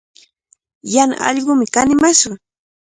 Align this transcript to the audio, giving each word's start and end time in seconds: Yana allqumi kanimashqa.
Yana 0.93 1.15
allqumi 1.27 1.65
kanimashqa. 1.73 2.31